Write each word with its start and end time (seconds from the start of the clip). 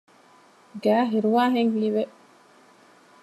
ގައި 0.83 1.05
ހިރުވާހެން 1.11 1.71
ހީވެ 1.75 2.03